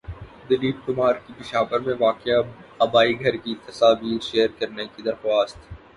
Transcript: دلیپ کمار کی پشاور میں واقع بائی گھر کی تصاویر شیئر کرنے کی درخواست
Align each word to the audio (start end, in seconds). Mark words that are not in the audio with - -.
دلیپ 0.49 0.77
کمار 0.85 1.15
کی 1.17 1.33
پشاور 1.39 1.79
میں 1.79 1.93
واقع 1.99 2.39
بائی 2.93 3.13
گھر 3.19 3.35
کی 3.43 3.53
تصاویر 3.65 4.19
شیئر 4.21 4.49
کرنے 4.59 4.85
کی 4.87 5.01
درخواست 5.03 5.57